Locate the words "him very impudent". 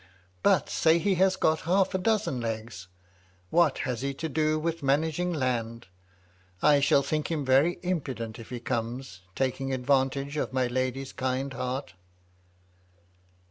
7.29-8.39